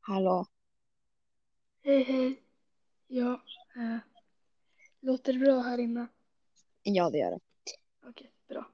Hallå? 0.00 0.46
Hej 1.82 2.02
hej. 2.02 2.42
Ja, 3.06 3.42
eh, 3.76 3.98
låter 5.00 5.32
det 5.32 5.38
bra 5.38 5.60
här 5.60 5.78
inne? 5.78 6.06
Ja, 6.82 7.10
det 7.10 7.18
gör 7.18 7.30
det. 7.30 7.40
Okej, 8.08 8.30
bra. 8.48 8.66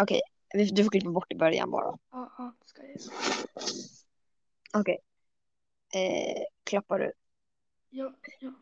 Okej, 0.00 0.20
vi- 0.54 0.70
du 0.70 0.84
får 0.84 0.90
klippa 0.90 1.10
bort 1.10 1.32
i 1.32 1.36
början 1.36 1.70
bara. 1.70 1.98
Ja, 2.10 2.32
ja, 2.38 2.52
det 2.60 2.66
ska 2.68 2.82
jag 2.82 2.90
göra. 2.90 3.00
Okej. 4.74 4.98
Eh, 5.94 6.42
klappar 6.64 6.98
du? 6.98 7.12
Ja, 7.90 8.14
ja. 8.40 8.52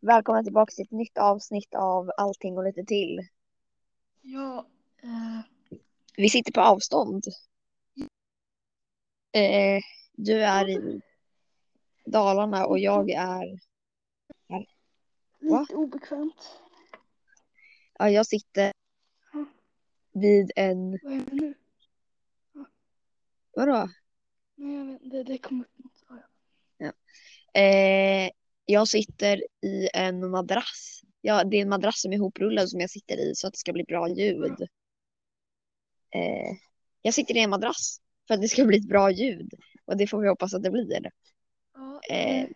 Välkomna 0.00 0.42
tillbaka 0.42 0.70
till 0.70 0.84
ett 0.84 0.90
nytt 0.90 1.18
avsnitt 1.18 1.74
av 1.74 2.10
Allting 2.16 2.58
och 2.58 2.64
lite 2.64 2.84
till. 2.84 3.28
Ja, 4.22 4.66
eh, 5.02 5.40
Vi 6.16 6.30
sitter 6.30 6.52
på 6.52 6.60
avstånd. 6.60 7.24
Eh, 9.32 9.80
du 10.12 10.42
är 10.42 10.68
i 10.68 11.00
Dalarna 12.04 12.66
och 12.66 12.78
jag 12.78 13.10
är... 13.10 13.60
Va? 15.38 15.60
lite 15.60 15.74
obekvämt. 15.74 16.60
Ja, 17.98 18.10
jag 18.10 18.26
sitter 18.26 18.72
vid 20.12 20.52
en... 20.56 20.90
Vad 21.02 21.12
är 21.12 21.20
det 21.20 21.34
nu? 21.34 21.54
Vadå? 23.56 23.88
Nej, 24.54 24.76
jag 24.76 24.84
vet 24.84 25.02
inte. 25.02 25.22
Det 25.22 25.38
kom 25.38 25.60
upp 25.60 25.78
något. 25.78 26.04
Ja, 26.08 26.92
ja. 27.52 27.60
Eh, 27.60 28.30
jag 28.64 28.88
sitter 28.88 29.42
i 29.62 29.88
en 29.94 30.30
madrass. 30.30 31.00
Ja, 31.20 31.44
det 31.44 31.56
är 31.56 31.62
en 31.62 31.68
madrass 31.68 32.00
som 32.00 32.12
är 32.12 32.16
ihoprullad 32.16 32.70
som 32.70 32.80
jag 32.80 32.90
sitter 32.90 33.30
i 33.30 33.34
så 33.34 33.46
att 33.46 33.52
det 33.52 33.58
ska 33.58 33.72
bli 33.72 33.84
bra 33.84 34.08
ljud. 34.08 34.68
Eh, 36.16 36.56
jag 37.02 37.14
sitter 37.14 37.36
i 37.36 37.40
en 37.40 37.50
madrass 37.50 38.00
för 38.26 38.34
att 38.34 38.40
det 38.40 38.48
ska 38.48 38.64
bli 38.64 38.78
ett 38.78 38.88
bra 38.88 39.10
ljud. 39.10 39.54
Och 39.84 39.96
det 39.96 40.06
får 40.06 40.20
vi 40.20 40.28
hoppas 40.28 40.54
att 40.54 40.62
det 40.62 40.70
blir. 40.70 41.10
ja 41.74 42.00
Eh. 42.10 42.48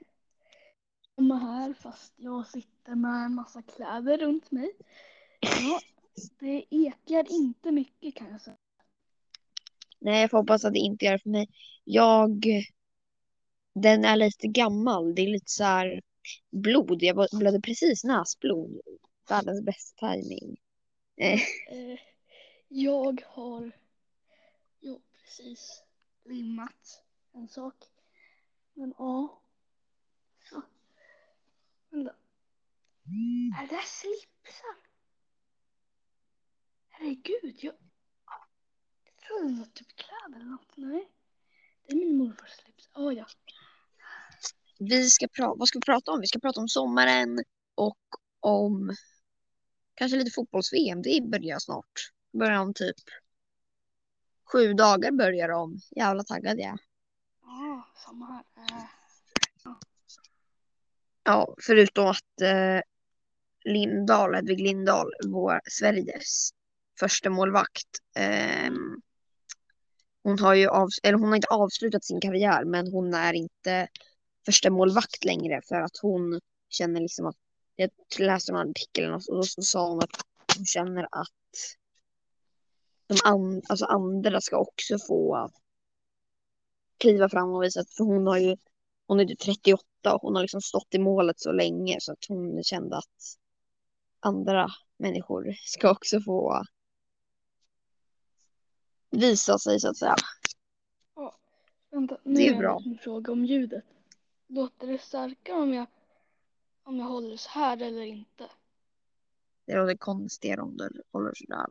Samma 1.16 1.36
här 1.36 1.75
fast 1.75 2.14
jag 2.16 2.47
sitter 2.47 2.94
med 2.94 3.25
en 3.25 3.34
massa 3.34 3.62
kläder 3.62 4.19
runt 4.19 4.50
mig. 4.50 4.70
Ja, 5.41 5.81
det 6.41 6.64
ekar 6.70 7.33
inte 7.33 7.70
mycket 7.70 8.14
kan 8.14 8.31
jag 8.33 8.41
säga. 8.41 8.56
Nej, 9.98 10.20
jag 10.20 10.31
får 10.31 10.38
hoppas 10.38 10.64
att 10.64 10.72
det 10.72 10.78
inte 10.78 11.05
gör 11.05 11.12
det 11.12 11.19
för 11.19 11.31
mig. 11.31 11.48
Jag... 11.84 12.47
Den 13.75 14.05
är 14.05 14.16
lite 14.16 14.47
gammal. 14.47 15.14
Det 15.14 15.22
är 15.22 15.28
lite 15.28 15.50
så 15.50 15.64
här 15.64 16.03
blod. 16.50 17.03
Jag 17.03 17.28
blödde 17.33 17.61
precis 17.61 18.05
näsblod. 18.05 18.81
Världens 19.28 19.62
bästa 19.64 20.12
timing. 20.12 20.56
Eh, 21.16 21.41
Eh, 21.66 21.98
jag 22.73 23.23
har 23.27 23.73
ja, 24.81 24.99
precis 25.13 25.83
limmat 26.25 27.03
en 27.33 27.49
sak. 27.49 27.93
Men 28.75 28.94
ja. 28.99 29.43
Så. 30.50 30.62
Vänta. 31.91 32.15
Är 33.61 33.67
det 33.67 33.77
där 33.77 33.83
slipsar? 33.83 34.77
Herregud, 36.89 37.59
jag, 37.59 37.75
jag 39.05 39.17
trodde 39.27 39.53
det 39.53 39.59
var 39.59 39.67
typ 39.67 39.97
kläder 39.97 40.37
eller 40.37 40.50
något. 40.50 40.77
Nej. 40.77 41.11
Det 41.87 41.93
är 41.93 41.97
min 41.97 42.17
morfars 42.17 42.50
slips. 42.50 42.89
Oh, 42.94 43.15
ja. 43.15 43.27
vi 44.78 45.11
ska 45.11 45.28
prata... 45.28 45.59
Vad 45.59 45.69
ska 45.69 45.78
vi 45.78 45.84
prata 45.87 46.12
om? 46.12 46.21
Vi 46.21 46.27
ska 46.27 46.39
prata 46.39 46.61
om 46.61 46.69
sommaren 46.69 47.44
och 47.75 47.99
om 48.41 48.97
kanske 49.94 50.17
lite 50.17 50.31
fotbolls-VM. 50.31 51.03
Det 51.03 51.28
börjar 51.28 51.59
snart. 51.59 52.12
Börjar 52.33 52.61
om 52.61 52.75
typ 52.75 52.97
sju 54.53 54.73
dagar 54.75 55.13
börjar 55.13 55.49
om. 55.49 55.81
Jävla 55.91 56.25
taggad 56.25 56.59
jag. 56.59 56.79
Ja, 57.43 57.89
samma 58.05 58.27
här. 58.27 58.45
Eh, 58.57 58.85
Ja, 61.25 61.55
förutom 61.59 62.07
att 62.07 62.41
eh, 62.43 62.81
Lindahl, 63.65 64.35
Hedvig 64.35 64.61
Lindahl, 64.61 65.13
vår 65.27 65.61
Sveriges 65.71 66.51
första 66.99 67.31
målvakt. 67.31 67.89
ehm, 68.15 69.01
hon 70.23 70.39
har 70.39 70.55
ju 70.55 70.69
av, 70.69 70.89
eller 71.03 71.19
hon 71.19 71.29
har 71.29 71.37
inte 71.37 71.49
avslutat 71.49 72.05
sin 72.05 72.21
karriär, 72.21 72.65
men 72.65 72.93
hon 72.93 73.15
är 73.15 73.33
inte 73.33 73.89
första 74.47 74.71
målvakt 74.71 75.25
längre 75.25 75.61
för 75.69 75.77
att 75.77 75.97
hon 76.03 76.41
känner 76.69 77.01
liksom 77.01 77.27
att 77.27 77.37
jag 77.77 77.91
läste 78.19 78.53
en 78.53 78.57
artikel 78.71 79.12
och 79.12 79.23
så, 79.23 79.43
så 79.43 79.62
sa 79.62 79.89
hon 79.89 79.99
att 79.99 80.11
hon 80.57 80.67
känner 80.67 81.05
att 81.12 81.77
de 83.10 83.19
an, 83.25 83.62
alltså 83.69 83.84
andra 83.84 84.41
ska 84.41 84.56
också 84.59 84.98
få 85.09 85.50
kliva 86.98 87.28
fram 87.28 87.50
och 87.50 87.62
visa 87.62 87.81
att 87.81 87.91
för 87.91 88.04
hon 88.04 88.26
har 88.26 88.38
ju 88.38 88.56
hon 89.06 89.21
är 89.21 89.25
ju 89.25 89.37
38 89.37 89.84
och 90.15 90.21
hon 90.22 90.34
har 90.34 90.43
liksom 90.43 90.60
stått 90.60 90.94
i 90.94 90.98
målet 90.98 91.41
så 91.41 91.53
länge 91.53 91.97
så 92.00 92.12
att 92.12 92.25
hon 92.28 92.62
kände 92.65 92.97
att 92.97 93.37
andra 94.20 94.69
människor 94.97 95.53
ska 95.65 95.91
också 95.91 96.20
få 96.20 96.62
visa 99.10 99.59
sig 99.59 99.81
så 99.81 99.88
att 99.88 99.97
säga. 99.97 100.16
vänta, 101.91 102.19
nu 102.25 102.34
Det 102.34 102.49
är 102.49 102.54
är 102.54 102.59
bra. 102.59 102.82
en 102.87 102.99
fråga 102.99 103.32
om 103.32 103.44
ljudet. 103.44 103.84
Låter 104.47 104.87
det 104.87 104.99
starkare 104.99 105.56
om 105.62 105.75
jag, 105.75 105.87
om 106.82 106.99
jag 106.99 107.06
håller 107.06 107.37
så 107.37 107.49
här 107.49 107.82
eller 107.82 108.03
inte? 108.03 108.50
Det 109.70 109.76
låter 109.76 109.97
konstigare 109.97 110.60
om 110.60 110.76
du 110.76 111.03
håller 111.12 111.34
sådär. 111.34 111.66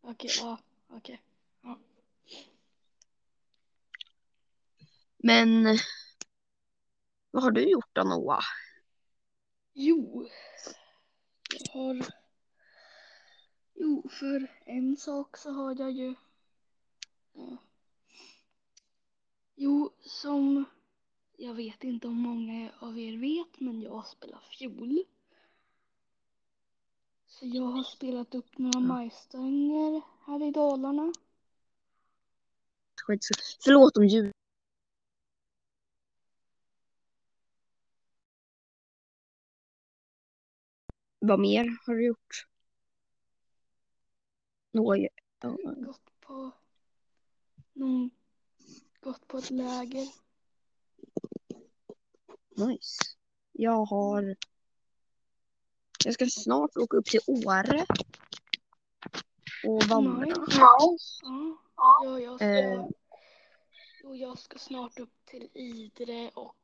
Okej, 0.00 0.30
ja, 0.38 0.58
okej. 0.88 1.22
Men 5.16 5.78
vad 7.30 7.42
har 7.42 7.50
du 7.50 7.70
gjort 7.70 7.90
då 7.92 8.02
Noah? 8.02 8.44
Jo, 9.72 10.28
jag 11.52 11.72
har... 11.72 12.06
Jo, 13.74 14.08
för 14.10 14.52
en 14.64 14.96
sak 14.96 15.36
så 15.36 15.50
har 15.50 15.80
jag 15.80 15.92
ju... 15.92 16.14
jo, 19.54 19.94
som 20.00 20.64
jag 21.36 21.54
vet 21.54 21.84
inte 21.84 22.06
om 22.06 22.20
många 22.20 22.70
av 22.78 22.98
er 22.98 23.16
vet, 23.16 23.60
men 23.60 23.82
jag 23.82 24.06
spelar 24.06 24.40
fiol. 24.58 25.04
Så 27.38 27.46
jag 27.46 27.62
har 27.62 27.82
spelat 27.82 28.34
upp 28.34 28.58
några 28.58 28.78
Mm. 28.78 28.88
majstänger 28.88 30.02
här 30.26 30.42
i 30.48 30.50
Dalarna. 30.50 31.12
Förlåt 33.64 33.96
om 33.96 34.06
ljud. 34.06 34.32
Vad 41.18 41.40
mer 41.40 41.78
har 41.86 41.94
du 41.94 42.06
gjort? 42.06 42.46
Ja, 44.70 45.56
Gått 45.76 46.20
på... 46.20 46.50
Någon, 47.72 48.10
gått 49.00 49.28
på 49.28 49.38
ett 49.38 49.50
läger. 49.50 50.06
nice. 52.56 52.98
Jag 53.52 53.84
har... 53.84 54.36
Jag 56.06 56.14
ska 56.14 56.26
snart 56.26 56.76
åka 56.76 56.96
upp 56.96 57.04
till 57.04 57.20
Åre. 57.26 57.86
Och 59.66 59.82
vandra. 59.82 60.24
Nice. 60.24 61.20
Ja, 61.76 62.00
ja 62.04 62.20
jag, 62.20 62.36
ska, 62.36 62.44
Eh. 62.44 62.86
jo, 64.02 64.14
jag 64.14 64.38
ska 64.38 64.58
snart 64.58 64.98
upp 64.98 65.24
till 65.24 65.48
Idre 65.54 66.30
och 66.34 66.56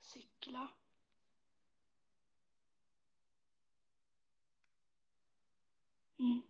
cykla. 0.00 0.68
Mm. 6.18 6.42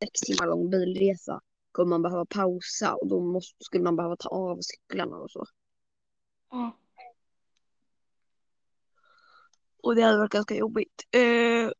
sex 0.00 0.20
timmar 0.20 0.46
lång 0.46 0.70
bilresa 0.70 1.40
kommer 1.72 1.90
man 1.90 2.02
behöva 2.02 2.26
pausa 2.26 2.94
och 2.94 3.08
då 3.08 3.20
måste, 3.20 3.64
skulle 3.64 3.84
man 3.84 3.96
behöva 3.96 4.16
ta 4.16 4.28
av 4.28 4.58
cyklarna 4.60 5.16
och 5.16 5.30
så. 5.30 5.46
Ja, 6.50 6.72
Och 9.84 9.94
det 9.94 10.02
hade 10.02 10.18
varit 10.18 10.32
ganska 10.32 10.54
jobbigt. 10.54 11.08
Eh, 11.10 11.70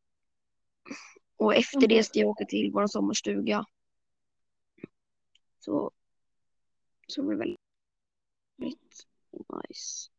och 1.37 1.55
efter 1.55 1.87
det 1.87 2.05
ska 2.05 2.19
jag 2.19 2.29
åka 2.29 2.45
till 2.45 2.73
vår 2.73 2.87
sommarstuga. 2.87 3.65
Så, 5.59 5.91
så 7.07 7.23
blir 7.23 7.33
det 7.33 7.39
väldigt 7.39 7.61
nice. 8.57 10.11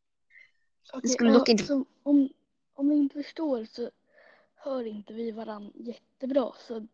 okej. 0.93 1.09
skulle 1.09 1.29
ja, 1.31 1.37
dock 1.37 1.49
inte- 1.49 1.65
så 1.65 1.85
om, 2.03 2.29
om 2.73 2.87
ni 2.89 2.95
inte 2.95 3.23
förstår 3.23 3.65
så 3.65 3.91
hör 4.55 4.83
inte 4.83 5.13
vi 5.13 5.31
varandra 5.31 5.71
jättebra. 5.75 6.51
Så 6.67 6.87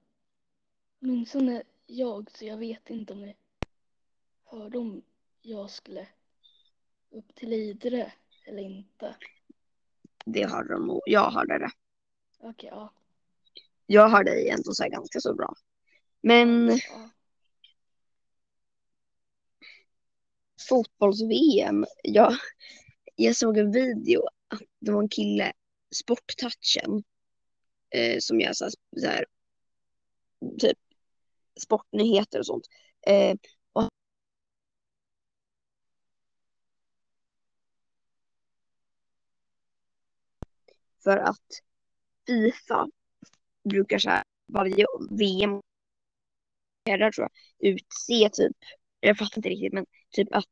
åtminstone 1.02 1.64
jag, 1.86 2.32
så 2.32 2.46
jag 2.46 2.58
vet 2.58 2.90
inte 2.90 3.14
om 3.14 3.22
ni 3.22 3.36
hörde 4.44 4.78
om 4.78 5.02
jag 5.42 5.70
skulle 5.70 6.08
upp 7.10 7.36
till 7.36 7.54
Idre 7.54 8.14
eller 8.46 8.62
inte. 8.62 9.16
Det 10.26 10.44
har 10.44 10.64
de 10.64 10.88
nog. 10.88 11.02
Jag 11.06 11.30
har 11.30 11.46
det. 11.46 11.72
Okej, 12.40 12.50
okay, 12.50 12.70
ja. 12.70 12.94
Jag 13.86 14.10
har 14.10 14.24
det 14.24 14.50
ändå 14.50 14.74
så 14.74 14.90
ganska 14.90 15.20
så 15.20 15.34
bra. 15.34 15.56
Men 16.22 16.68
ja. 16.70 17.10
fotbolls-VM. 20.70 21.86
Jag, 22.04 22.34
jag 23.16 23.36
såg 23.36 23.58
en 23.58 23.72
video. 23.72 24.22
Det 24.80 24.92
var 24.92 25.02
en 25.02 25.10
kille, 25.10 25.54
Sporttouchen, 25.96 27.04
eh, 27.90 28.20
som 28.20 28.40
gör 28.40 28.54
så 28.54 28.66
här, 28.66 28.74
så 29.00 29.08
här, 29.08 29.26
typ 30.60 30.78
sportnyheter 31.62 32.40
och 32.40 32.46
sånt. 32.46 32.68
Eh, 33.08 33.36
för 41.04 41.18
att 41.18 41.48
Fifa 42.28 42.88
brukar 43.70 44.00
så 44.00 44.10
här 44.10 44.24
varje 44.48 44.86
VM 45.10 45.62
tror 46.86 47.12
jag 47.16 47.30
utse 47.60 48.30
typ, 48.30 48.58
jag 49.00 49.18
fattar 49.18 49.38
inte 49.38 49.50
riktigt 49.50 49.74
men 49.74 49.86
typ 50.12 50.36
att 50.36 50.50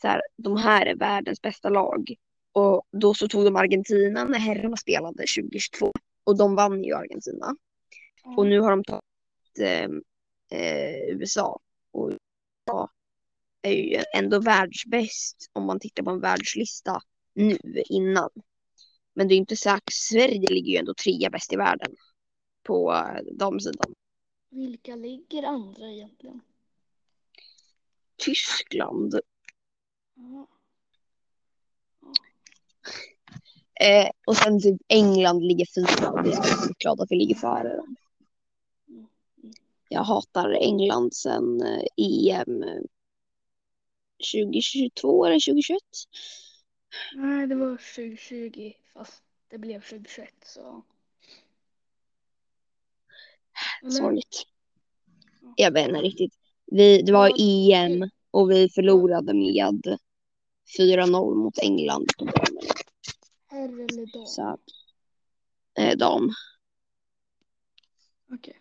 så 0.00 0.08
här, 0.08 0.22
de 0.36 0.56
här 0.56 0.86
är 0.86 0.96
världens 0.96 1.42
bästa 1.42 1.68
lag. 1.68 2.14
Och 2.52 2.82
då 2.92 3.14
så 3.14 3.28
tog 3.28 3.44
de 3.44 3.56
Argentina 3.56 4.24
när 4.24 4.38
herrarna 4.38 4.76
spelade 4.76 5.24
2022 5.36 5.92
och 6.24 6.38
de 6.38 6.54
vann 6.54 6.84
ju 6.84 6.94
Argentina. 6.94 7.56
Och 8.36 8.46
nu 8.46 8.60
har 8.60 8.70
de 8.70 8.84
tagit 8.84 9.58
eh, 9.60 9.88
eh, 10.60 11.08
USA. 11.08 11.60
Och 11.90 12.10
USA 12.10 12.88
är 13.62 13.72
ju 13.72 14.02
ändå 14.16 14.40
världsbäst 14.40 15.50
om 15.52 15.66
man 15.66 15.80
tittar 15.80 16.02
på 16.02 16.10
en 16.10 16.20
världslista 16.20 17.00
nu 17.34 17.58
innan. 17.90 18.30
Men 19.14 19.28
det 19.28 19.34
är 19.34 19.36
inte 19.36 19.56
säkert. 19.56 19.92
Sverige 19.92 20.46
ligger 20.50 20.72
ju 20.72 20.76
ändå 20.76 20.94
trea 20.94 21.30
bäst 21.30 21.52
i 21.52 21.56
världen 21.56 21.96
på 22.62 22.92
eh, 22.92 23.34
damsidan. 23.38 23.94
Vilka 24.50 24.96
ligger 24.96 25.42
andra 25.42 25.90
egentligen? 25.90 26.40
Tyskland. 28.16 29.20
Ja. 30.14 30.48
Eh, 33.80 34.10
och 34.26 34.36
sen 34.36 34.62
typ 34.62 34.80
England 34.88 35.40
ligger 35.40 35.66
fyra. 35.74 36.22
Vi 36.22 36.30
är 36.32 36.74
glada 36.78 37.02
att 37.02 37.10
vi 37.10 37.16
ligger 37.16 37.34
före 37.34 37.76
dem. 37.76 37.96
Jag 39.88 40.04
hatar 40.04 40.50
England 40.50 41.14
sen 41.14 41.62
eh, 41.62 41.84
EM 41.96 42.64
2022 44.32 45.26
eller 45.26 45.34
2021. 45.34 45.78
Nej, 47.14 47.46
det 47.46 47.54
var 47.54 47.76
2020 47.76 48.72
fast 48.94 49.22
det 49.48 49.58
blev 49.58 49.80
2021 49.80 50.34
så. 50.42 50.82
Eller? 53.82 53.90
Sorgligt. 53.90 54.46
Jag 55.56 55.72
vet 55.72 55.88
inte 55.88 56.00
riktigt. 56.00 56.34
Vi, 56.66 57.02
det 57.02 57.12
var 57.12 57.32
EM 57.38 58.10
och 58.30 58.50
vi 58.50 58.68
förlorade 58.68 59.34
med 59.34 59.98
4-0 60.78 61.34
mot 61.34 61.58
England 61.58 62.06
på 62.18 62.24
damen. 62.24 62.62
Herr 63.46 63.68
eller 63.68 64.12
dam? 64.12 64.26
Så 64.26 64.48
att, 64.48 64.60
eh, 65.78 65.96
dam. 65.96 66.30
Okej. 68.30 68.60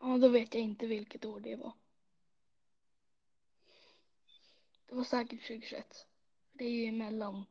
Ja, 0.00 0.18
då 0.18 0.28
vet 0.28 0.54
jag 0.54 0.62
inte 0.62 0.86
vilket 0.86 1.24
år 1.24 1.40
det 1.40 1.56
var. 1.56 1.72
Det 4.86 4.94
var 4.94 5.04
säkert 5.04 5.46
2021. 5.46 6.06
Det 6.52 6.64
är 6.64 6.70
ju 6.70 6.84
emellan. 6.84 7.44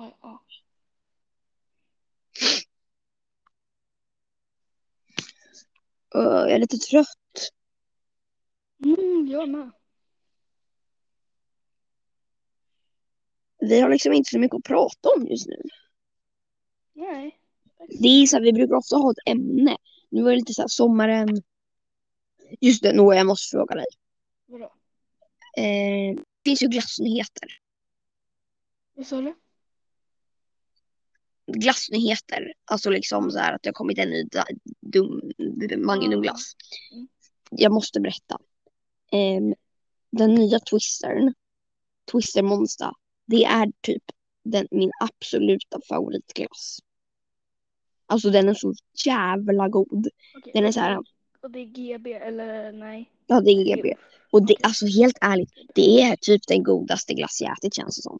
Ja. 0.00 0.42
Uh, 6.14 6.22
jag 6.22 6.50
är 6.50 6.58
lite 6.58 6.76
trött. 6.76 7.50
Mm, 8.84 9.28
jag 9.28 9.48
med. 9.48 9.70
Vi 13.58 13.80
har 13.80 13.90
liksom 13.90 14.12
inte 14.12 14.30
så 14.30 14.38
mycket 14.38 14.56
att 14.56 14.62
prata 14.62 15.08
om 15.16 15.26
just 15.26 15.46
nu. 15.46 15.62
Nej. 16.92 17.40
Det 17.88 18.08
är 18.08 18.26
så 18.26 18.36
här, 18.36 18.42
vi 18.42 18.52
brukar 18.52 18.74
ofta 18.74 18.96
ha 18.96 19.10
ett 19.10 19.28
ämne. 19.28 19.76
Nu 20.08 20.22
var 20.22 20.30
det 20.30 20.36
lite 20.36 20.54
så 20.54 20.62
här 20.62 20.68
sommaren. 20.68 21.42
Just 22.60 22.82
det, 22.82 22.92
Noah, 22.92 23.16
jag 23.16 23.26
måste 23.26 23.56
fråga 23.56 23.74
dig. 23.74 23.86
Vadå? 24.46 24.64
Eh, 25.56 26.14
det 26.16 26.24
finns 26.44 26.62
ju 26.62 26.66
glassnyheter. 26.66 27.48
Vad 28.94 29.06
sa 29.06 29.20
du? 29.20 29.34
Glassnyheter. 31.52 32.52
Alltså 32.64 32.90
liksom 32.90 33.30
så 33.30 33.38
här 33.38 33.52
att 33.54 33.62
det 33.62 33.68
har 33.68 33.74
kommit 33.74 33.98
en 33.98 34.10
ny 34.10 34.28
dum, 34.80 35.20
Mange. 35.78 36.10
Douglas. 36.10 36.52
Jag 37.50 37.72
måste 37.72 38.00
berätta. 38.00 38.38
Eh, 39.12 39.42
den 40.10 40.34
nya 40.34 40.60
twistern, 40.60 41.34
Twister 42.12 42.42
Monster, 42.42 42.90
det 43.26 43.44
är 43.44 43.72
typ 43.80 44.02
den, 44.44 44.66
min 44.70 44.90
absoluta 45.00 45.80
favoritglass. 45.88 46.78
Alltså 48.06 48.30
den 48.30 48.48
är 48.48 48.54
så 48.54 48.74
jävla 49.06 49.68
god. 49.68 50.08
Okej, 50.36 50.52
Den 50.54 50.64
är 50.64 50.72
så 50.72 50.80
här- 50.80 50.98
Och 51.42 51.50
det 51.50 51.58
är 51.58 51.64
GB 51.66 52.12
eller 52.12 52.72
nej? 52.72 53.10
Ja, 53.26 53.40
det 53.40 53.50
är 53.50 53.64
GB. 53.76 53.94
Och 54.30 54.46
det, 54.46 54.56
alltså 54.62 54.86
helt 54.86 55.18
ärligt, 55.20 55.50
det 55.74 56.02
är 56.02 56.16
typ 56.16 56.42
den 56.48 56.62
godaste 56.62 57.14
glass 57.14 57.40
jag 57.40 57.52
ätit 57.58 57.74
känns 57.74 57.96
det 57.96 58.02
som. 58.02 58.18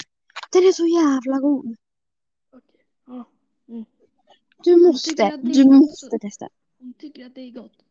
Den 0.52 0.62
är 0.62 0.72
så 0.72 0.86
jävla 0.86 1.40
god. 1.40 1.76
Du 4.64 4.76
måste, 4.76 5.36
du 5.36 5.64
måste 5.64 6.18
testa. 6.18 6.48
Hon 6.78 6.94
tycker 6.94 7.26
att 7.26 7.34
det 7.34 7.40
är 7.40 7.50
gott. 7.50 7.84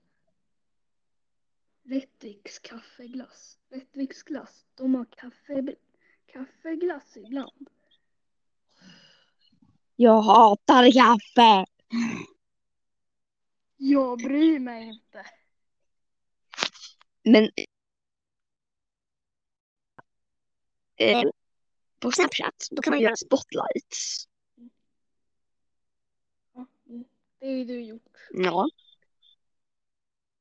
Rättviks 1.83 2.59
kaffeglass. 2.59 3.57
Rättviks 3.69 4.23
glass. 4.23 4.65
De 4.75 4.95
har 4.95 5.05
kaffe, 5.05 5.75
kaffeglass 6.25 7.17
ibland. 7.17 7.69
Jag 9.95 10.21
hatar 10.21 10.91
kaffe. 10.91 11.65
Jag 13.77 14.17
bryr 14.17 14.59
mig 14.59 14.87
inte. 14.87 15.25
Men 17.23 17.49
eh, 20.95 21.29
på 21.99 22.11
Snapchat, 22.11 22.67
då 22.71 22.81
kan 22.81 22.91
man 22.91 23.01
göra 23.01 23.15
spotlights. 23.15 24.27
Ja, 26.53 26.65
mm. 26.89 27.05
Det 27.39 27.45
har 27.45 27.53
ju 27.53 27.65
du 27.65 27.81
gjort. 27.81 28.17
Ja. 28.31 28.69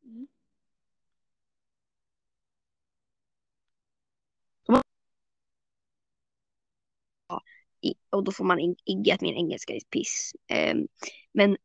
Mm. 0.05 0.27
och 8.11 8.25
då 8.25 8.33
får 8.33 8.45
man 8.45 8.77
igga 8.85 9.15
att 9.15 9.21
min 9.21 9.35
engelska 9.35 9.75
är 9.75 9.81
piss. 9.81 10.33
Ehm, 10.47 10.89
men 11.33 11.57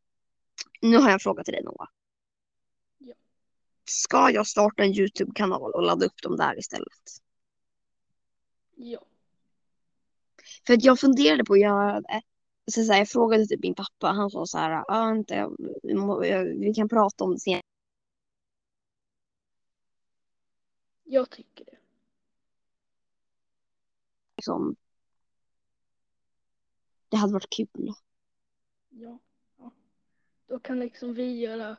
nu 0.82 0.98
har 0.98 1.04
jag 1.04 1.13
en 1.13 1.20
fråga 1.20 1.44
till 1.44 1.54
dig 1.54 1.63
Noah. 1.63 1.88
Ja. 2.98 3.13
Ska 3.86 4.32
jag 4.32 4.48
starta 4.48 4.84
en 4.84 4.94
YouTube-kanal 4.94 5.72
och 5.72 5.84
ladda 5.84 6.06
upp 6.06 6.22
dem 6.22 6.38
där 6.38 6.60
istället? 6.60 7.22
Ja. 8.75 9.06
För 10.68 10.74
att 10.74 10.84
jag 10.84 11.00
funderade 11.00 11.46
på 11.46 11.54
att 11.54 11.60
göra 11.60 12.02
det. 12.02 12.22
Så, 12.72 12.84
så 12.84 12.91
här, 12.91 13.00
jag 13.00 13.10
frågade 13.10 13.46
typ 13.48 13.60
min 13.63 13.75
pappa, 13.75 14.08
han 14.08 14.29
sa 14.29 14.46
så 14.46 14.58
här, 14.58 14.84
ah, 14.88 15.12
inte, 15.12 15.50
vi, 15.84 15.93
må, 15.96 16.25
jag- 16.25 16.60
vi 16.60 16.74
kan 16.74 16.89
prata 16.89 17.24
om 17.24 17.32
det 17.34 17.39
sen. 17.39 17.62
Jag 21.03 21.29
tycker 21.29 21.65
det. 21.65 21.77
Liksom, 24.38 24.75
det 27.10 27.17
hade 27.17 27.34
varit 27.34 27.50
kul. 27.50 27.93
Ja. 28.89 29.20
ja. 29.58 29.72
Då 30.48 30.60
kan 30.60 30.79
liksom 30.79 31.13
vi 31.13 31.39
göra 31.39 31.77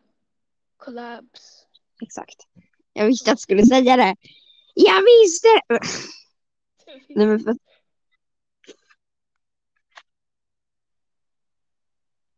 collabs. 0.77 1.67
Exakt. 2.03 2.47
Jag 2.93 3.07
visste 3.07 3.31
att 3.33 3.37
du 3.39 3.43
skulle 3.43 3.67
säga 3.67 3.97
det. 3.97 4.17
Jag 4.75 5.03
visste 5.03 5.49
det! 5.49 5.81
Nej, 7.17 7.27
men 7.27 7.41
för... 7.41 7.57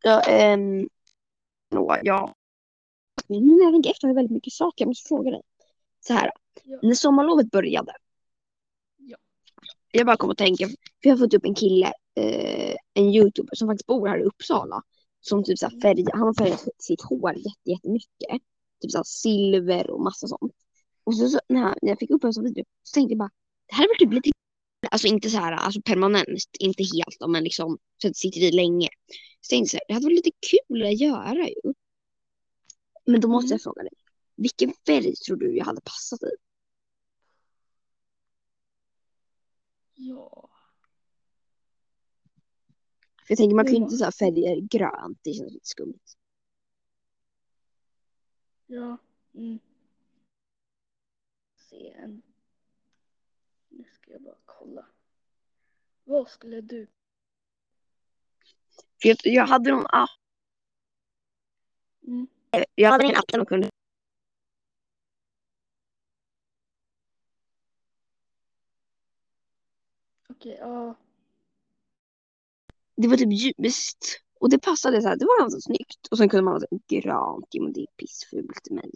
Ja, 0.06 0.20
ehm... 0.20 0.88
Noah, 1.70 1.98
ja. 2.02 2.34
Nu 3.26 3.40
när 3.40 3.64
jag 3.64 3.72
tänker 3.72 3.90
efter 3.90 4.06
har 4.06 4.10
jag 4.10 4.14
väldigt 4.14 4.32
mycket 4.32 4.52
saker 4.52 4.84
jag 4.84 4.88
måste 4.88 5.08
fråga 5.08 5.30
dig. 5.30 5.42
Så 6.00 6.12
här, 6.12 6.30
Ja. 6.64 6.78
när 6.82 6.94
sommarlovet 6.94 7.50
började. 7.50 7.92
Ja. 8.96 9.16
Jag 9.90 10.06
bara 10.06 10.16
kom 10.16 10.30
att 10.30 10.38
tänka, 10.38 10.66
för 10.66 10.74
jag 11.00 11.10
har 11.10 11.18
fått 11.18 11.34
upp 11.34 11.44
en 11.44 11.54
kille, 11.54 11.92
eh, 12.14 12.74
en 12.94 13.14
youtuber 13.14 13.56
som 13.56 13.68
faktiskt 13.68 13.86
bor 13.86 14.08
här 14.08 14.18
i 14.18 14.22
Uppsala. 14.22 14.82
Som 15.20 15.44
typ 15.44 15.58
såhär 15.58 15.80
färg, 15.80 16.04
han 16.12 16.22
har 16.22 16.34
färgat 16.34 16.64
sitt 16.78 17.02
hår 17.02 17.34
jätte, 17.36 17.70
jättemycket. 17.70 18.42
Typ 18.82 18.90
såhär 18.90 19.04
silver 19.04 19.90
och 19.90 20.00
massa 20.02 20.26
sånt. 20.28 20.52
Och 21.04 21.16
så, 21.16 21.28
så 21.28 21.40
när, 21.48 21.60
jag, 21.60 21.74
när 21.82 21.88
jag 21.88 21.98
fick 21.98 22.10
upp 22.10 22.24
en 22.24 22.32
sån 22.32 22.44
video 22.44 22.64
så 22.82 22.94
tänkte 22.94 23.12
jag 23.12 23.18
bara, 23.18 23.30
det 23.66 23.74
här 23.74 23.84
är 23.84 23.88
väl 23.88 23.98
typ 23.98 24.14
lite 24.14 24.36
Alltså 24.90 25.06
inte 25.06 25.30
så 25.30 25.38
här, 25.38 25.52
alltså 25.52 25.80
permanent, 25.82 26.26
inte 26.58 26.82
helt 26.82 27.30
men 27.32 27.44
liksom 27.44 27.78
så 28.02 28.08
att 28.08 28.12
det 28.12 28.18
sitter 28.18 28.40
i 28.40 28.50
länge. 28.52 28.88
Så 29.46 29.50
tänkte 29.50 29.64
jag 29.64 29.70
så 29.70 29.76
här, 29.76 29.84
det 29.88 29.94
hade 29.94 30.06
varit 30.06 30.24
lite 30.26 30.38
kul 30.50 30.82
att 30.86 31.00
göra 31.00 31.48
ju. 31.48 31.74
Men 33.04 33.20
då 33.20 33.28
måste 33.28 33.46
Mm. 33.46 33.54
jag 33.54 33.62
fråga 33.62 33.82
dig. 33.82 33.92
Vilken 34.34 34.72
färg 34.86 35.16
tror 35.16 35.36
du 35.36 35.56
jag 35.56 35.64
hade 35.64 35.80
passat 35.80 36.22
i? 36.22 36.30
Ja. 39.94 40.50
För 43.26 43.32
jag 43.32 43.38
tänker 43.38 43.56
man 43.56 43.64
kan 43.64 43.74
ju 43.74 43.80
inte 43.80 43.96
så 43.96 44.04
här 44.04 44.10
färger 44.10 44.60
grönt, 44.60 45.18
det 45.22 45.32
känns 45.32 45.52
lite 45.52 45.66
skumt. 45.66 46.00
Ja. 48.66 48.98
Mm. 49.34 49.58
Se 51.56 51.90
en. 51.92 52.22
Nu 53.68 53.84
ska 53.92 54.12
jag 54.12 54.22
bara 54.22 54.38
kolla. 54.44 54.86
Vad 56.04 56.28
skulle 56.28 56.60
du? 56.60 56.86
För 59.02 59.08
jag, 59.08 59.16
jag 59.24 59.46
hade 59.46 59.70
någon 59.70 59.86
app, 59.86 60.10
Mm. 62.06 62.26
jag 62.74 62.90
hade 62.90 63.04
en 63.04 63.16
app 63.16 63.28
där 63.28 63.38
man 63.38 63.46
kunde 63.46 63.70
Okej, 70.28 70.56
ja. 70.60 70.94
det 72.96 73.08
var 73.08 73.16
typ 73.16 73.32
ljust. 73.32 74.20
Och 74.38 74.50
det 74.50 74.58
passade 74.58 75.02
så 75.02 75.08
här, 75.08 75.16
det 75.16 75.24
var 75.24 75.40
ganska 75.40 75.60
snyggt. 75.60 76.06
Och 76.10 76.18
sen 76.18 76.28
kunde 76.28 76.42
man 76.42 76.52
ha 76.52 76.60
så 76.60 76.66
här 76.70 77.40
jo 77.50 77.62
men 77.62 77.72
det 77.72 77.80
är 77.80 77.86
pissfult 77.96 78.68
i 78.70 78.74
mig. 78.74 78.90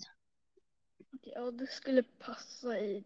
Okej, 1.15 1.33
ja, 1.37 1.51
det 1.51 1.67
skulle 1.67 2.03
passa 2.03 2.79
i... 2.79 3.05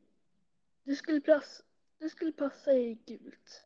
Det 0.84 0.96
skulle 0.96 1.20
passa, 1.20 1.62
det 1.98 2.10
skulle 2.10 2.32
passa 2.32 2.72
i 2.72 2.98
gult. 3.06 3.64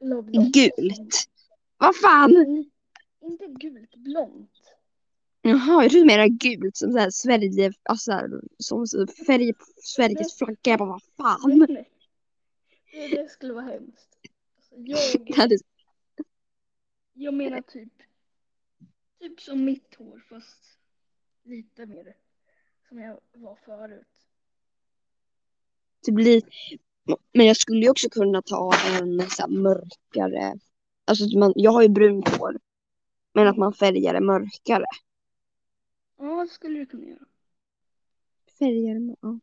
Eller 0.00 0.22
blont. 0.22 0.54
Gult? 0.54 1.28
Vad 1.78 1.96
fan? 1.96 2.64
Inte 3.20 3.46
gult, 3.46 3.96
blont. 3.96 4.50
Jaha, 5.42 5.82
jag 5.82 5.90
trodde 5.90 6.06
mera 6.06 6.28
gult 6.28 6.76
som 6.76 6.92
så 6.92 6.98
här 6.98 7.10
Sverige, 7.10 7.72
alltså 7.82 8.04
så 8.04 8.12
här, 8.12 8.30
som 8.58 8.86
så 8.86 9.06
färg 9.06 9.52
på 9.52 9.64
Sveriges 9.76 10.38
flagga. 10.38 10.56
Jag 10.62 10.78
bara, 10.78 10.88
vad 10.88 11.02
fan? 11.16 11.58
Nej, 11.58 11.68
nej. 11.68 11.90
Det, 12.92 13.08
det 13.22 13.30
skulle 13.30 13.52
vara 13.52 13.64
hemskt. 13.64 14.18
Alltså, 14.56 15.18
jag, 15.26 15.50
jag 17.12 17.34
menar 17.34 17.60
typ, 17.60 17.92
typ 19.20 19.40
som 19.40 19.64
mitt 19.64 19.94
hår 19.94 20.24
fast 20.28 20.78
lite 21.44 21.86
mer 21.86 22.16
som 22.88 22.98
jag 22.98 23.20
var 23.32 23.58
förut. 23.64 24.06
det 26.06 26.12
blir, 26.12 26.42
men 27.32 27.46
jag 27.46 27.56
skulle 27.56 27.80
ju 27.80 27.90
också 27.90 28.08
kunna 28.08 28.42
ta 28.42 28.74
en 28.74 29.30
så 29.30 29.42
här 29.42 29.48
mörkare, 29.48 30.58
alltså 31.06 31.38
man, 31.38 31.52
jag 31.56 31.70
har 31.72 31.82
ju 31.82 31.88
brunt 31.88 32.28
hår. 32.28 32.58
Men 33.32 33.48
att 33.48 33.56
man 33.56 33.72
färgar 33.72 34.14
det 34.14 34.20
mörkare. 34.20 34.84
Ja, 36.18 36.42
det 36.42 36.48
skulle 36.48 36.78
du 36.78 36.86
kunna 36.86 37.06
göra. 37.06 37.26
Färgar 38.58 38.94
det, 38.94 39.16
ja. 39.20 39.40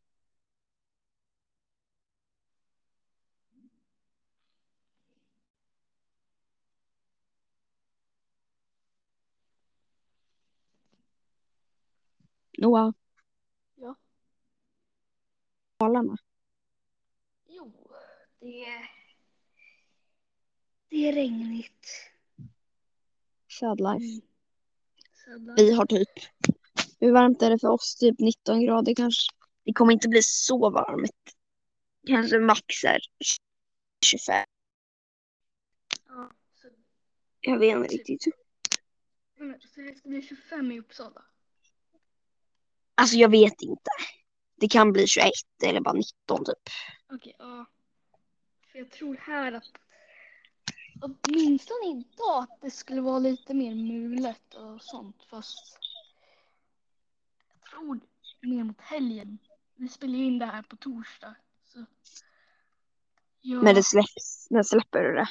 Noah. 12.58 12.94
Ja. 13.76 13.96
Dalarna. 15.78 16.18
Jo, 17.48 17.72
det 18.40 18.66
det 20.94 21.10
är 21.10 21.14
regnigt. 21.14 21.88
Sad 23.60 23.80
life. 23.80 24.22
Mm. 25.28 25.56
Vi 25.56 25.74
har 25.74 25.86
typ, 25.86 26.10
hur 27.00 27.12
varmt 27.12 27.42
är 27.42 27.50
det 27.50 27.60
för 27.60 27.68
oss? 27.68 27.96
Typ 27.96 28.20
19 28.20 28.66
grader 28.66 28.96
kanske. 28.96 29.34
Det 29.66 29.74
kommer 29.74 29.94
inte 29.94 30.08
bli 30.08 30.22
så 30.24 30.70
varmt. 30.70 31.36
Kanske 32.08 32.40
max 32.40 32.84
är 32.84 33.00
25. 34.06 34.46
Ja, 36.08 36.32
så, 36.62 36.68
Jag 37.42 37.60
vet 37.60 37.78
inte 37.78 37.94
riktigt. 37.94 38.26
men, 39.38 39.60
så 39.60 39.82
det 39.82 39.98
ska 39.98 40.10
bli 40.10 40.22
25 40.22 40.72
i 40.72 40.80
Uppsala. 40.80 41.26
Alltså 42.96 43.18
jag 43.18 43.30
vet 43.30 43.62
inte. 43.62 43.90
Det 44.56 44.68
kan 44.68 44.92
bli 44.92 45.08
21 45.08 45.32
eller 45.64 45.82
bara 45.82 45.94
19 45.94 46.46
typ. 46.46 46.74
Okej, 47.14 47.36
ja. 47.40 47.66
För 48.72 48.80
jag 48.80 48.92
tror 48.92 49.16
här 49.16 49.52
att 49.52 49.83
åtminstone 51.02 51.88
idag 51.90 52.44
att 52.44 52.62
det 52.62 52.72
skulle 52.72 53.02
vara 53.02 53.20
lite 53.20 53.54
mer 53.54 53.76
mulet 53.76 54.54
och 54.54 54.82
sånt 54.82 55.24
fast 55.24 55.78
jag 57.54 57.70
tror 57.72 58.00
mer 58.42 58.64
mot 58.64 58.82
helgen. 58.82 59.38
Vi 59.76 59.90
spelar 59.90 60.14
ju 60.14 60.26
in 60.26 60.40
det 60.40 60.46
här 60.46 60.62
på 60.62 60.76
torsdag. 60.78 61.36
Så 61.64 61.86
jag 63.42 63.64
Men 63.64 63.76
det 63.76 63.84
släpps, 63.84 64.48
när 64.50 64.64
släpper 64.64 65.02
du 65.04 65.14
det? 65.16 65.30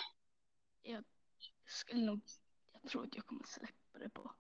skulle 1.67 2.05
nog, 2.05 2.21
jag 2.73 2.91
tror 2.91 3.05
att 3.05 3.17
jag 3.17 3.27
kommer 3.27 3.45
släppa 3.47 3.99
det 3.99 4.09
på 4.11 4.33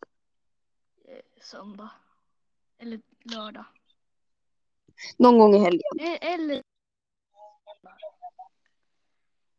eh, 1.04 1.42
söndag. 1.42 1.90
Eller 2.78 3.00
lördag. 3.24 3.64
Någon 5.16 5.38
gång 5.38 5.54
i 5.54 5.58
helgen. 5.58 6.00
E- 6.00 6.18
Eller 6.20 6.62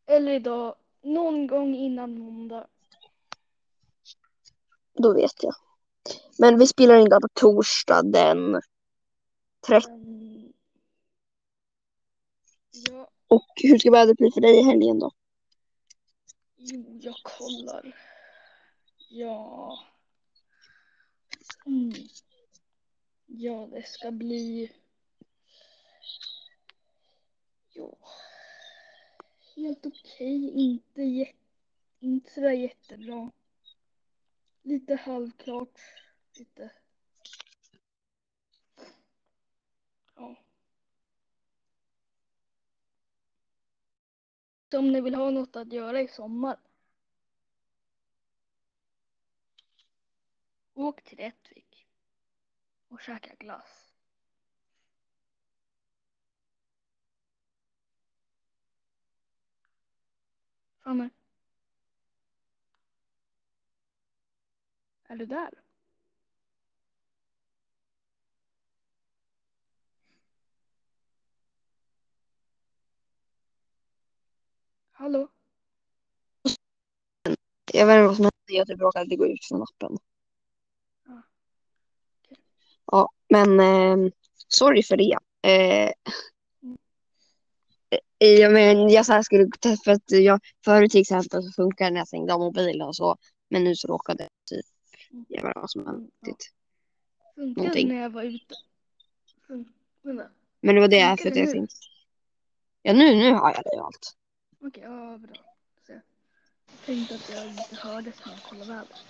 eller 0.06 0.32
idag, 0.32 0.76
någon 1.04 1.46
gång 1.46 1.74
innan 1.74 2.18
måndag. 2.18 2.66
Då 4.94 5.14
vet 5.14 5.42
jag. 5.42 5.54
Men 6.38 6.58
vi 6.58 6.66
spelar 6.66 6.96
in 6.98 7.08
det 7.08 7.20
på 7.20 7.28
torsdag 7.32 8.02
den 8.02 8.60
30. 9.66 9.90
Mm. 9.90 10.52
Ja, 12.90 13.10
Och 13.28 13.46
hur 13.62 13.78
ska 13.78 13.90
vädret 13.90 14.16
bli 14.16 14.30
för 14.30 14.40
dig 14.40 14.58
i 14.58 14.62
helgen 14.62 14.98
då? 14.98 15.10
jo, 16.56 16.98
jag 17.02 17.14
kollar. 17.22 17.96
Ja. 19.10 19.78
Mm. 21.66 21.92
Ja, 23.26 23.68
det 23.72 23.86
ska 23.88 24.10
bli. 24.10 24.72
Ja. 27.72 27.96
Helt 29.56 29.86
okej, 29.86 30.50
inte, 30.50 31.32
inte 32.00 32.30
sådär 32.30 32.50
jättebra. 32.50 33.32
Lite 34.62 34.94
halvklart. 34.94 35.80
Lite. 36.38 36.72
Ja. 40.14 40.36
Så 44.70 44.78
om 44.78 44.92
ni 44.92 45.00
vill 45.00 45.14
ha 45.14 45.30
något 45.30 45.56
att 45.56 45.72
göra 45.72 46.00
i 46.00 46.08
sommar. 46.08 46.58
Åk 50.74 51.02
till 51.02 51.18
Rättvik. 51.18 51.86
Och 52.88 53.00
käka 53.00 53.34
glass. 53.34 53.83
Fanny. 60.84 61.10
Är 65.08 65.16
du 65.16 65.26
där? 65.26 65.50
Hallå? 74.92 75.28
Jag 77.72 77.86
vet 77.86 77.94
inte 77.96 78.06
vad 78.06 78.16
som 78.16 78.24
hände. 78.24 78.32
Jag 78.46 78.66
typ 78.66 78.80
råkade 78.80 79.16
gå 79.16 79.26
ut 79.26 79.44
från 79.44 79.62
appen. 79.62 79.98
Ja. 81.06 81.22
Okej. 82.24 82.38
Ja, 82.86 83.08
men 83.28 83.60
eh, 83.60 84.12
sorry 84.48 84.82
för 84.82 84.96
det. 84.96 85.16
Eh, 85.42 85.92
ja, 88.18 88.48
men 88.50 88.88
jag 88.90 89.06
så 89.06 89.12
här 89.12 89.22
skulle 89.22 89.48
för 89.84 89.92
att 89.92 90.10
jag 90.10 90.40
förut 90.64 90.90
till 90.90 91.00
exempel 91.00 91.42
så 91.42 91.52
funkar 91.52 91.84
det 91.84 91.90
när 91.90 92.00
jag 92.00 92.08
stängde 92.08 92.34
av 92.34 92.40
mobilen 92.40 92.88
och 92.88 92.96
så. 92.96 93.16
Men 93.50 93.64
nu 93.64 93.74
så 93.76 93.88
råkade 93.88 94.28
typ 94.50 94.66
jag 95.28 95.42
vet 95.42 95.48
inte 95.48 95.60
vad 95.60 95.70
som. 95.70 96.10
Ja. 96.20 96.34
Funkade 97.34 97.84
när 97.84 98.02
jag 98.02 98.10
var 98.10 98.22
ute? 98.22 98.54
Fun- 99.48 99.64
Vänta. 100.02 100.24
Men 100.60 100.74
det 100.74 100.80
var 100.80 100.88
det 100.88 100.96
jag 100.96 101.20
för 101.20 101.28
att 101.28 101.34
det 101.34 101.40
jag 101.40 101.50
tänkte. 101.50 101.76
Ja 102.82 102.92
nu, 102.92 103.14
nu 103.14 103.32
har 103.32 103.52
jag 103.54 103.62
det 103.64 103.80
och 103.80 103.86
allt. 103.86 104.16
Okej, 104.60 104.82
ja 104.82 105.18
bra. 105.18 105.34
Så 105.86 105.92
jag 105.92 106.00
tänkte 106.86 107.14
att 107.14 107.30
jag 107.34 107.46
inte 107.46 107.76
hördes 107.76 108.14
när 108.26 108.32
jag 108.32 108.42
kollade 108.42 108.70
vädret. 108.70 109.04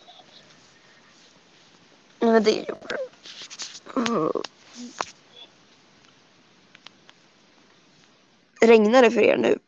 Men 2.20 2.42
det 2.42 2.50
gjorde 2.50 2.86
det. 2.88 4.10
Mm. 4.10 4.30
Regnar 8.66 9.02
det 9.02 9.10
för 9.10 9.20
er 9.20 9.36
nu? 9.36 9.58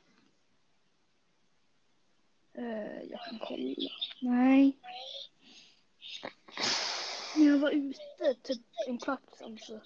Eh, 2.54 3.02
jag 3.10 3.20
kan 3.20 3.38
kolla. 3.38 3.90
Nej. 4.20 4.78
Ja, 7.36 7.42
jag 7.42 7.58
var 7.58 7.70
ute 7.70 8.34
typ 8.42 8.62
en 8.86 8.98
kvart 8.98 9.20
sedan 9.38 9.58
så 9.58 9.80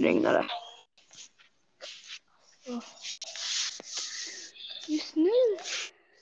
Regnade 0.00 0.38
det. 0.38 0.48
Just 4.88 5.16
nu 5.16 5.30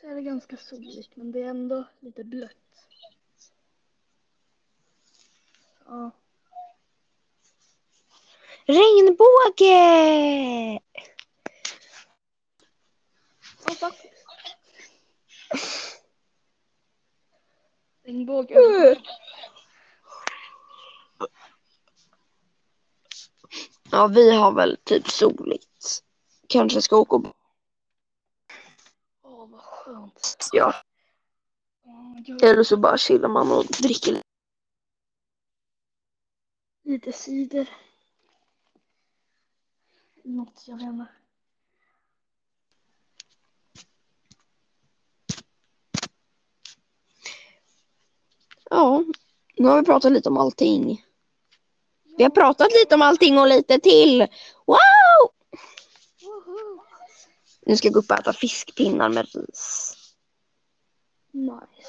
så 0.01 0.07
är 0.07 0.15
det 0.15 0.23
ganska 0.23 0.57
soligt 0.57 1.17
men 1.17 1.33
det 1.33 1.43
är 1.43 1.49
ändå 1.49 1.85
lite 2.01 2.25
blött. 2.25 2.53
Ja, 5.85 6.11
Regnbåge! 8.69 9.71
Regnbåge 18.05 18.97
Ja, 23.91 24.07
vi 24.07 24.37
har 24.37 24.53
väl 24.53 24.77
typ 24.85 25.09
soligt. 25.11 26.05
Kanske 26.49 26.83
ska 26.83 26.97
åka 26.97 27.17
och... 27.17 27.27
Åh 29.23 29.49
vad 29.51 29.61
skönt. 29.61 30.49
Ja, 30.53 30.75
eller 32.43 32.63
så 32.63 32.77
bara 32.77 32.99
chillar 32.99 33.29
man 33.29 33.53
och 33.53 33.65
dricker 33.65 34.23
lite 36.85 37.13
cider. 37.13 37.69
Något 40.29 40.65
jag 40.67 40.77
vet 40.77 40.87
inte. 40.87 41.07
Ja, 48.71 49.05
nu 49.57 49.69
har 49.69 49.79
vi 49.81 49.85
pratat 49.85 50.13
lite 50.13 50.29
om 50.29 50.37
allting. 50.37 51.05
Vi 52.17 52.23
har 52.23 52.31
pratat 52.31 52.73
lite 52.73 52.95
om 52.95 53.03
allting 53.03 53.39
och 53.39 53.49
lite 53.49 53.79
till. 53.79 54.21
Wow! 54.67 54.79
Woho! 56.23 56.83
Nu 57.67 57.77
ska 57.77 57.87
jag 57.87 57.95
gå 57.95 58.01
upp 58.01 58.11
och 58.11 58.19
äta 58.19 58.33
fiskpinnar 58.33 59.09
med 59.09 59.27
ris. 59.35 59.95
Nice. 61.33 61.89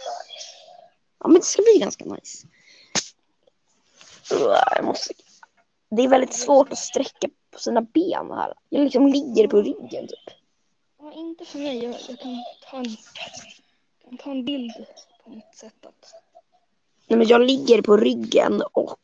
Ja, 1.20 1.28
men 1.28 1.34
det 1.34 1.46
ska 1.46 1.62
bli 1.62 1.80
ganska 1.80 2.06
nice. 2.06 2.48
Jag 4.76 4.86
måste... 4.86 5.14
Det 5.90 6.02
är 6.02 6.08
väldigt 6.08 6.34
svårt 6.34 6.72
att 6.72 6.78
sträcka 6.78 7.28
på 7.52 7.60
sina 7.60 7.82
ben 7.82 8.32
här. 8.32 8.54
Jag 8.70 8.84
liksom 8.84 9.08
ligger 9.08 9.48
på 9.48 9.62
ryggen 9.62 10.08
typ. 10.08 10.36
Ja, 11.00 11.14
inte 11.14 11.46
för 11.46 11.60
mig. 11.60 11.84
Jag, 11.84 11.96
jag 12.10 12.20
kan, 12.20 12.44
ta 12.70 12.78
en, 12.78 12.86
kan 14.04 14.18
ta 14.18 14.32
en 14.32 14.46
bild 14.46 14.72
på 15.24 15.30
mitt 15.30 15.56
sätt 15.56 15.86
att... 15.86 16.14
Nej, 17.08 17.18
men 17.20 17.28
jag 17.28 17.42
ligger 17.42 17.82
på 17.82 17.98
ryggen 17.98 18.62
och 18.74 19.00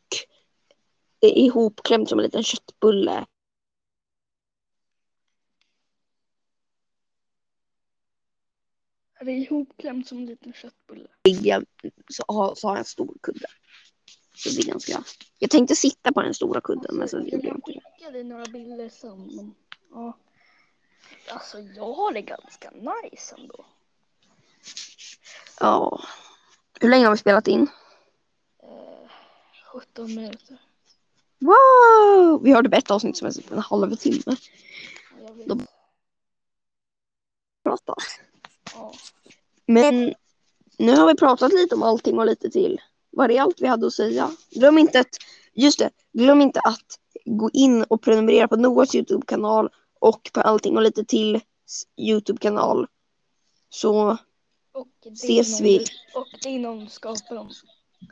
är 1.20 1.38
ihopklämd 1.38 2.08
som 2.08 2.18
en 2.18 2.24
liten 2.24 2.42
köttbulle. 2.42 3.26
Är 9.18 9.24
det 9.24 9.32
ihopklämd 9.32 10.06
som 10.06 10.18
en 10.18 10.26
liten 10.26 10.52
köttbulle? 10.52 11.08
Ligger, 11.24 11.64
så, 12.08 12.24
har, 12.28 12.54
så 12.54 12.68
har 12.68 12.74
jag 12.74 12.78
en 12.78 12.84
stor 12.84 13.16
kudde. 13.22 13.46
Så 14.36 14.48
det 14.48 14.54
blir 14.56 14.66
ganska... 14.66 15.04
Jag 15.38 15.50
tänkte 15.50 15.76
sitta 15.76 16.12
på 16.12 16.22
den 16.22 16.34
stora 16.34 16.60
kudden 16.60 16.96
men 16.96 17.08
så 17.08 17.16
gjorde 17.18 17.30
jag 17.30 17.44
jag 17.44 17.54
inte 17.54 17.72
det. 17.72 17.80
skicka 17.96 18.10
dig 18.10 18.24
några 18.24 18.44
bilder. 18.44 18.90
Men, 19.36 19.54
ja. 19.92 20.18
Alltså 21.30 21.58
jag 21.60 21.92
har 21.92 22.12
det 22.12 22.22
ganska 22.22 22.70
nice 22.70 23.34
ändå. 23.38 23.66
Ja. 25.60 26.00
Hur 26.80 26.88
länge 26.88 27.04
har 27.04 27.12
vi 27.12 27.18
spelat 27.18 27.48
in? 27.48 27.68
Eh, 28.62 29.10
17 29.72 30.14
minuter. 30.14 30.58
Wow! 31.38 32.42
Vi 32.42 32.52
har 32.52 32.62
typ 32.62 32.74
ett 32.74 32.90
avsnitt 32.90 33.16
som 33.16 33.26
är 33.26 33.32
typ 33.32 33.50
en 33.52 33.58
halv 33.58 33.96
timme. 33.96 34.36
Jag. 35.20 35.48
Då- 35.48 35.58
Prata. 37.62 37.94
Ja. 38.74 38.92
Men 39.66 40.14
nu 40.78 40.96
har 40.96 41.06
vi 41.06 41.14
pratat 41.16 41.52
lite 41.52 41.74
om 41.74 41.82
allting 41.82 42.18
och 42.18 42.26
lite 42.26 42.50
till. 42.50 42.80
Var 43.16 43.28
det 43.28 43.38
allt 43.38 43.60
vi 43.60 43.66
hade 43.66 43.86
att 43.86 43.92
säga? 43.92 44.30
Glöm 44.50 44.78
inte 44.78 45.00
att, 45.00 45.16
just 45.54 45.78
det, 45.78 45.90
glöm 46.12 46.40
inte 46.40 46.60
att 46.60 46.98
gå 47.24 47.50
in 47.52 47.82
och 47.82 48.02
prenumerera 48.02 48.48
på 48.48 48.56
Noahs 48.56 48.94
Youtube-kanal 48.94 49.70
och 50.00 50.30
på 50.34 50.40
allting 50.40 50.76
och 50.76 50.82
lite 50.82 51.04
till 51.04 51.40
Youtube-kanal. 51.96 52.86
Så 53.68 54.18
Och 54.72 54.88
Ses 55.12 55.60
vi. 55.60 55.84
Och 56.14 56.90
skapar 56.90 57.34
dem. 57.34 57.50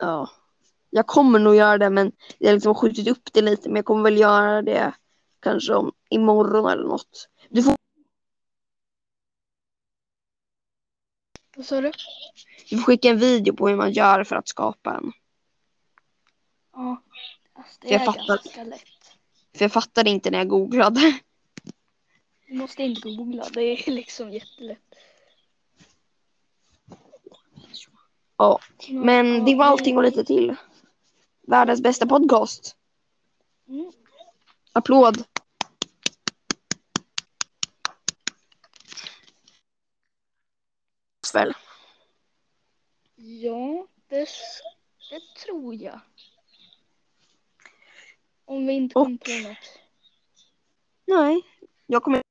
ja, 0.00 0.30
jag 0.90 1.06
kommer 1.06 1.38
nog 1.38 1.56
göra 1.56 1.78
det 1.78 1.90
men 1.90 2.12
jag 2.38 2.48
har 2.48 2.54
liksom 2.54 2.74
skjutit 2.74 3.08
upp 3.08 3.32
det 3.32 3.42
lite 3.42 3.68
men 3.68 3.76
jag 3.76 3.84
kommer 3.84 4.02
väl 4.02 4.18
göra 4.18 4.62
det 4.62 4.94
kanske 5.40 5.74
om 5.74 5.92
imorgon 6.10 6.70
eller 6.70 6.84
något. 6.84 7.28
Du 7.50 7.62
får, 7.62 7.74
Vad 11.56 11.66
sa 11.66 11.80
du? 11.80 11.92
du 12.70 12.76
får 12.76 12.84
skicka 12.84 13.08
en 13.08 13.18
video 13.18 13.56
på 13.56 13.68
hur 13.68 13.76
man 13.76 13.92
gör 13.92 14.24
för 14.24 14.36
att 14.36 14.48
skapa 14.48 14.94
en. 14.94 15.12
Ja. 16.72 17.02
Alltså, 17.52 17.78
det 17.80 17.88
Jag 17.88 18.00
är 18.02 18.06
fattar. 18.06 18.26
ganska 18.26 18.64
lätt. 18.64 18.80
För 19.56 19.64
jag 19.64 19.72
fattade 19.72 20.10
inte 20.10 20.30
när 20.30 20.38
jag 20.38 20.48
googlade. 20.48 21.18
Du 22.46 22.54
måste 22.54 22.82
inte 22.82 23.08
googla. 23.16 23.46
Det 23.52 23.62
är 23.62 23.90
liksom 23.90 24.32
jättelätt. 24.32 24.78
Ja, 28.36 28.60
men 28.88 29.44
det 29.44 29.54
var 29.54 29.64
allting 29.64 29.96
och 29.96 30.02
lite 30.02 30.24
till. 30.24 30.56
Världens 31.46 31.80
bästa 31.80 32.06
podcast. 32.06 32.76
Mm. 33.68 33.92
Applåd. 34.72 35.24
Väl. 41.34 41.54
Ja, 43.16 43.86
det, 44.08 44.28
det 45.10 45.40
tror 45.44 45.74
jag. 45.74 46.00
Om 48.44 48.66
vi 48.66 48.72
inte 48.72 48.98
Och- 48.98 49.04
kom 49.04 49.18
på 49.18 49.30
något. 49.30 49.78
Nej, 51.04 51.42
jag 51.86 52.02
kommer 52.02 52.22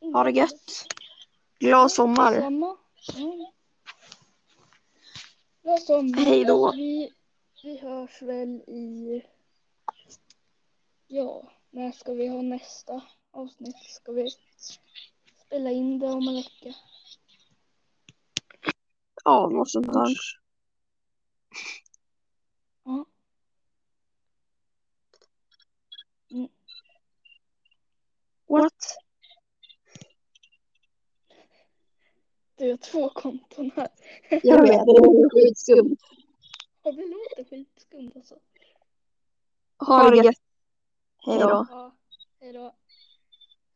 Nej, 0.00 0.12
ha 0.12 0.24
det 0.24 0.30
gött. 0.30 0.86
Glad 1.58 1.92
sommar. 1.92 2.32
Mm. 2.32 2.76
Glad 5.62 5.82
sommar. 5.82 6.18
Hej 6.18 6.44
då. 6.44 6.72
Vi, 6.72 7.12
vi 7.62 7.78
hörs 7.78 8.22
väl 8.22 8.48
i... 8.66 9.22
Ja, 11.06 11.52
när 11.70 11.92
ska 11.92 12.12
vi 12.12 12.26
ha 12.28 12.42
nästa 12.42 13.02
avsnitt? 13.30 13.76
Ska 13.82 14.12
vi 14.12 14.30
spela 15.46 15.70
in 15.70 15.98
det 15.98 16.06
om 16.06 16.28
en 16.28 16.34
vecka? 16.34 16.74
Ja, 19.24 19.48
något 19.48 19.70
sånt 19.70 19.92
där. 19.92 20.16
Ja. 22.84 23.06
What? 28.46 28.98
Du 32.56 32.70
har 32.70 32.76
två 32.76 33.08
konton 33.08 33.70
här. 33.76 33.88
Jag 34.30 34.62
vet, 34.62 34.70
det 34.70 34.92
är 34.92 35.30
skitskumt. 35.30 36.00
Ja, 36.82 36.92
det 36.92 37.06
låter 37.06 37.44
skitskumt 37.50 38.12
alltså. 38.16 38.38
Ha 39.78 40.10
det 40.10 40.16
gött. 40.16 40.36
Hej 41.26 41.38
då. 41.38 41.66
Ja, 41.70 41.96
hej 42.40 42.52
då. 42.52 42.74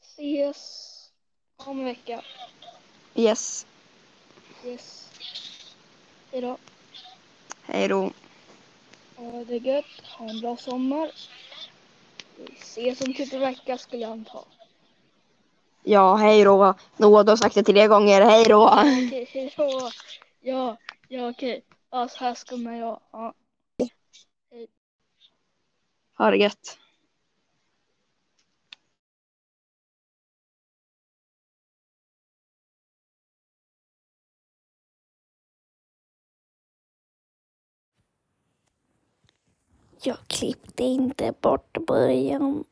Ses 0.00 1.12
om 1.56 1.78
en 1.78 1.84
vecka. 1.84 2.24
Yes. 3.14 3.66
Yes. 4.64 5.05
Hej 6.32 6.40
då. 6.40 6.58
Hej 7.62 7.88
då. 7.88 8.12
Ha 9.16 9.44
det 9.44 9.56
gött. 9.56 9.84
Ha 10.18 10.30
en 10.30 10.40
bra 10.40 10.56
sommar. 10.56 11.10
Vi 12.36 12.54
ses 12.60 13.00
om 13.00 13.14
typ 13.14 13.32
en 13.32 13.40
vecka 13.40 13.78
skulle 13.78 14.02
jag 14.02 14.12
anta. 14.12 14.38
Ja, 15.82 16.16
hej 16.16 16.44
då. 16.44 16.74
Noah, 16.96 17.24
du 17.24 17.30
har 17.30 17.36
sagt 17.36 17.54
det 17.54 17.62
tre 17.62 17.86
gånger. 17.86 18.20
Hej 18.20 18.44
då. 18.44 18.66
Okej, 18.68 19.28
hej 19.32 19.54
då. 19.56 19.90
Ja, 20.40 20.76
ja 21.08 21.28
okej. 21.28 21.64
Ja, 21.90 22.08
så 22.08 22.18
här 22.18 22.34
ska 22.34 22.56
man 22.56 22.76
göra. 22.76 23.00
Ja. 23.12 23.34
Ha 26.18 26.30
det 26.30 26.36
gött. 26.36 26.78
Jag 40.06 40.16
klippte 40.26 40.84
inte 40.84 41.32
bort 41.40 41.78
början. 41.86 42.64